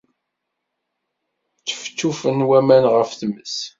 [1.59, 3.55] Ččefčufen waman ɣef tmes.